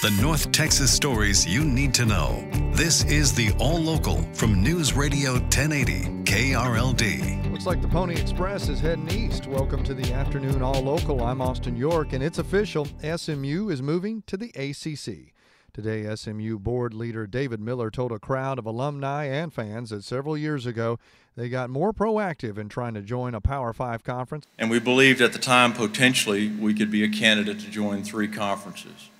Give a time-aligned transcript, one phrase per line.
[0.00, 2.48] The North Texas stories you need to know.
[2.70, 7.50] This is the All Local from News Radio 1080 KRLD.
[7.50, 9.48] Looks like the Pony Express is heading east.
[9.48, 11.24] Welcome to the afternoon All Local.
[11.24, 12.86] I'm Austin York, and it's official.
[13.02, 15.34] SMU is moving to the ACC.
[15.72, 20.38] Today, SMU board leader David Miller told a crowd of alumni and fans that several
[20.38, 21.00] years ago
[21.34, 24.46] they got more proactive in trying to join a Power Five conference.
[24.60, 28.28] And we believed at the time potentially we could be a candidate to join three
[28.28, 29.10] conferences.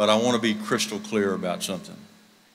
[0.00, 1.94] But I want to be crystal clear about something.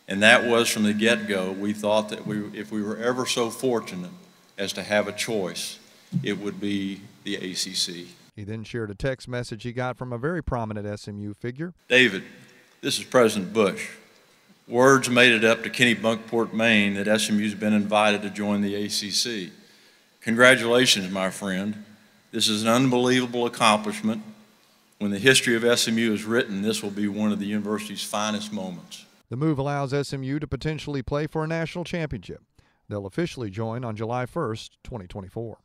[0.07, 3.27] And that was from the get go, we thought that we, if we were ever
[3.27, 4.09] so fortunate
[4.57, 5.77] as to have a choice,
[6.23, 8.07] it would be the ACC.
[8.35, 11.75] He then shared a text message he got from a very prominent SMU figure.
[11.87, 12.23] David,
[12.81, 13.91] this is President Bush.
[14.67, 19.51] Words made it up to Kennebunkport, Maine, that SMU's been invited to join the ACC.
[20.21, 21.85] Congratulations, my friend.
[22.31, 24.23] This is an unbelievable accomplishment.
[24.97, 28.53] When the history of SMU is written, this will be one of the university's finest
[28.53, 29.05] moments.
[29.29, 32.41] The move allows SMU to potentially play for a national championship.
[32.87, 35.57] They'll officially join on July 1st, 2024.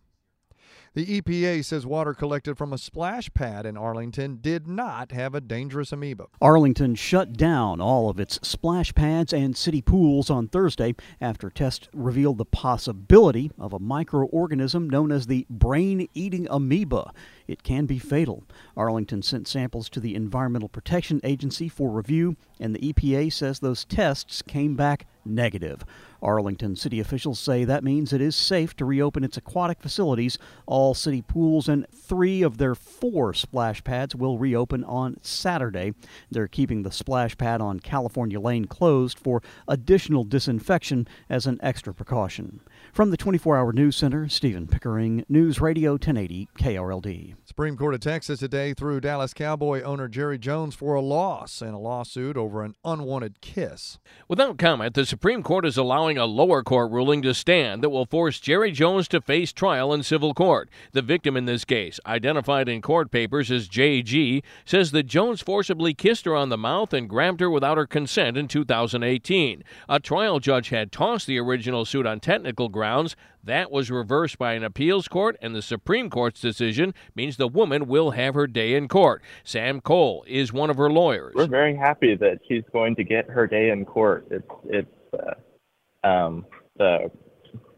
[0.93, 5.41] The EPA says water collected from a splash pad in Arlington did not have a
[5.41, 6.27] dangerous amoeba.
[6.41, 11.89] Arlington shut down all of its splash pads and city pools on Thursday after tests
[11.95, 17.13] revealed the possibility of a microorganism known as the brain eating amoeba.
[17.51, 18.45] It can be fatal.
[18.77, 23.85] Arlington sent samples to the Environmental Protection Agency for review, and the EPA says those
[23.85, 25.85] tests came back negative.
[26.23, 30.39] Arlington city officials say that means it is safe to reopen its aquatic facilities.
[30.67, 35.95] All city pools and three of their four splash pads will reopen on Saturday.
[36.31, 41.93] They're keeping the splash pad on California Lane closed for additional disinfection as an extra
[41.93, 42.61] precaution.
[42.93, 47.35] From the 24 hour news center, Stephen Pickering, News Radio 1080 KRLD.
[47.45, 51.71] Supreme Court of Texas today threw Dallas Cowboy owner Jerry Jones for a loss in
[51.71, 53.99] a lawsuit over an unwanted kiss.
[54.29, 58.07] Without comment, the Supreme Court is allowing a lower court ruling to stand that will
[58.07, 60.71] force Jerry Jones to face trial in civil court.
[60.93, 65.95] The victim in this case, identified in court papers as JG, says that Jones forcibly
[65.95, 69.65] kissed her on the mouth and grabbed her without her consent in 2018.
[69.89, 73.17] A trial judge had tossed the original suit on technical grounds.
[73.43, 77.87] That was reversed by an appeals court, and the Supreme Court's decision means the woman
[77.87, 79.23] will have her day in court.
[79.45, 81.35] Sam Cole is one of her lawyers.
[81.35, 84.27] We're very happy that she's going to get her day in court.
[84.31, 86.47] It's it's uh, um,
[86.77, 87.11] the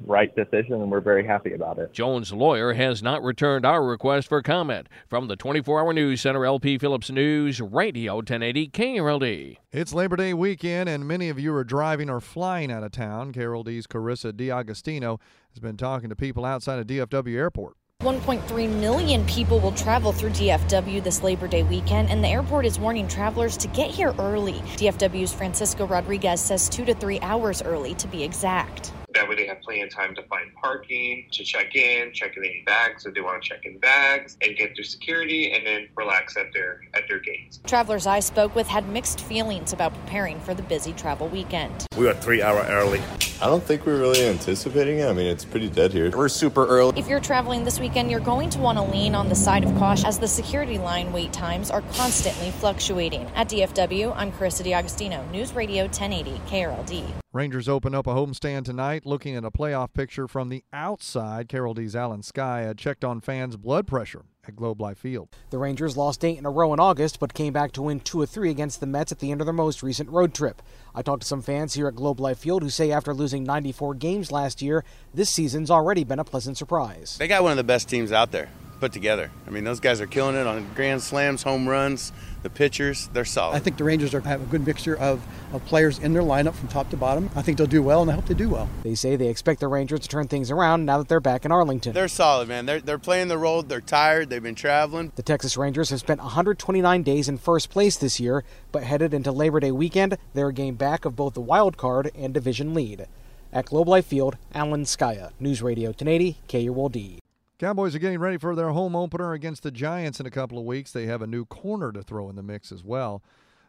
[0.00, 1.92] right decision, and we're very happy about it.
[1.92, 4.88] Jones' lawyer has not returned our request for comment.
[5.08, 9.56] From the 24 hour news center, LP Phillips News, Radio 1080 KRLD.
[9.70, 13.32] It's Labor Day weekend, and many of you are driving or flying out of town.
[13.32, 17.76] KRLD's Carissa D'Agostino has been talking to people outside of DFW Airport.
[18.02, 22.76] 1.3 million people will travel through DFW this Labor Day weekend, and the airport is
[22.76, 24.54] warning travelers to get here early.
[24.74, 28.92] DFW's Francisco Rodriguez says two to three hours early to be exact.
[29.14, 32.44] That way they have plenty of time to find parking, to check in, check in
[32.44, 35.88] any bags if they want to check in bags, and get through security and then
[35.96, 37.60] relax at their at their gates.
[37.66, 41.86] Travelers I spoke with had mixed feelings about preparing for the busy travel weekend.
[41.96, 43.00] We are three hour early.
[43.40, 45.08] I don't think we're really anticipating it.
[45.08, 46.10] I mean, it's pretty dead here.
[46.16, 46.98] We're super early.
[46.98, 49.76] If you're traveling this weekend, you're going to want to lean on the side of
[49.78, 53.26] caution as the security line wait times are constantly fluctuating.
[53.34, 57.04] At DFW, I'm Carissa D'Agostino, News Radio 1080 KRLD.
[57.32, 61.48] Rangers open up a homestand tonight, looking at a playoff picture from the outside.
[61.48, 65.28] KRLD's Alan Scaia had checked on fans' blood pressure at Globe Life Field.
[65.50, 68.20] The Rangers lost eight in a row in August, but came back to win two
[68.20, 70.60] or three against the Mets at the end of their most recent road trip.
[70.96, 73.94] I talked to some fans here at Globe Life Field who say after losing 94
[73.94, 74.84] games last year,
[75.14, 77.16] this season's already been a pleasant surprise.
[77.18, 78.48] They got one of the best teams out there.
[78.82, 79.30] Put together.
[79.46, 82.10] I mean, those guys are killing it on grand slams, home runs.
[82.42, 83.54] The pitchers, they're solid.
[83.54, 86.54] I think the Rangers are, have a good mixture of, of players in their lineup
[86.54, 87.30] from top to bottom.
[87.36, 88.68] I think they'll do well, and I hope they do well.
[88.82, 91.52] They say they expect the Rangers to turn things around now that they're back in
[91.52, 91.92] Arlington.
[91.92, 92.66] They're solid, man.
[92.66, 93.62] They're, they're playing the role.
[93.62, 94.30] They're tired.
[94.30, 95.12] They've been traveling.
[95.14, 98.42] The Texas Rangers have spent 129 days in first place this year,
[98.72, 102.10] but headed into Labor Day weekend, they're a game back of both the wild card
[102.16, 103.06] and division lead.
[103.52, 107.21] At Globe Life Field, Alan Scaia, News Radio 1080, KRLD.
[107.62, 110.64] Cowboys are getting ready for their home opener against the Giants in a couple of
[110.64, 110.90] weeks.
[110.90, 113.22] They have a new corner to throw in the mix as well.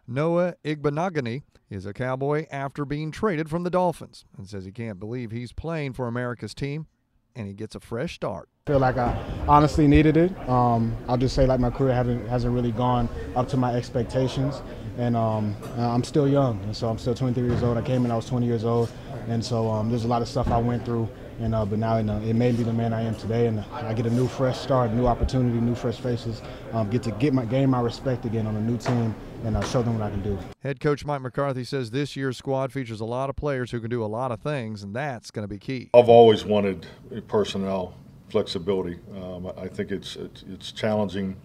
[0.07, 4.99] Noah Igbinoghene is a Cowboy after being traded from the Dolphins and says he can't
[4.99, 6.87] believe he's playing for America's team
[7.35, 8.49] and he gets a fresh start.
[8.65, 9.15] I feel like I
[9.47, 10.49] honestly needed it.
[10.49, 14.63] Um, I'll just say like my career hasn't, hasn't really gone up to my expectations.
[14.97, 17.77] And um, I'm still young, and so I'm still 23 years old.
[17.77, 18.91] I came in, I was 20 years old,
[19.27, 21.09] and so um, there's a lot of stuff I went through
[21.39, 23.59] and uh, but now you know, it made me the man I am today, and
[23.71, 26.41] I get a new fresh start, new opportunity, new fresh faces.
[26.71, 29.61] Um, get to get my gain my respect again on a new team, and uh,
[29.63, 30.37] show them what I can do.
[30.61, 33.89] Head coach Mike McCarthy says this year's squad features a lot of players who can
[33.89, 35.89] do a lot of things, and that's going to be key.
[35.93, 36.87] I've always wanted
[37.27, 37.95] personnel
[38.29, 38.99] flexibility.
[39.15, 41.35] Um, I think it's, it's, it's challenging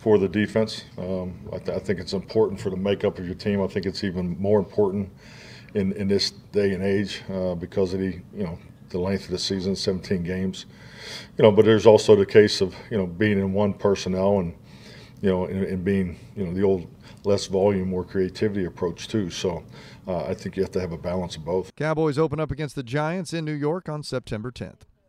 [0.00, 0.84] for the defense.
[0.98, 3.62] Um, I, th- I, think it's important for the makeup of your team.
[3.62, 5.10] I think it's even more important
[5.74, 8.58] in, in this day and age uh, because of the you know
[8.94, 10.66] the length of the season, 17 games.
[11.36, 14.54] You know, but there's also the case of you know being in one personnel and
[15.20, 16.86] you know and, and being you know the old
[17.24, 19.28] less volume, more creativity approach too.
[19.30, 19.64] So
[20.06, 21.74] uh, I think you have to have a balance of both.
[21.76, 24.82] Cowboys open up against the Giants in New York on September 10th